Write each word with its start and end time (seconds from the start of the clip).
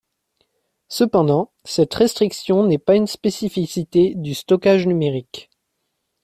Cependant, 0.87 1.51
cette 1.63 1.93
restriction 1.93 2.65
n'est 2.65 2.79
pas 2.79 2.95
une 2.95 3.05
spécificité 3.05 4.15
du 4.15 4.33
stockage 4.33 4.87
numérique. 4.87 5.51